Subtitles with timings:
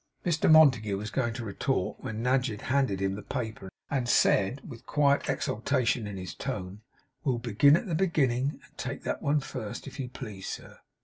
[0.25, 4.87] Mr Montague was going to retort, when Nadgett handed him the paper, and said, with
[4.87, 6.81] quiet exultation in his tone,
[7.23, 10.79] 'We'll begin at the beginning, and take that one first, if you please, sir.